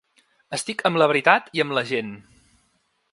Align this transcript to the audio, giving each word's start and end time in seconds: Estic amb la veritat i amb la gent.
Estic 0.57 0.81
amb 0.89 0.99
la 1.01 1.07
veritat 1.11 1.53
i 1.59 1.63
amb 1.65 1.77
la 1.79 1.85
gent. 1.91 2.13